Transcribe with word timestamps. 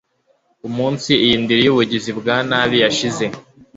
umunsi 0.67 1.11
iyi 1.25 1.35
ndiri 1.41 1.61
yubugizi 1.67 2.11
bwa 2.19 2.35
nabi 2.49 2.75
yashinzwe 2.83 3.25